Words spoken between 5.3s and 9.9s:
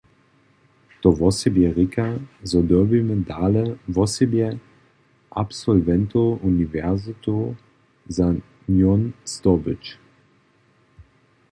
absolwentow uniwersitow za njón zdobyć.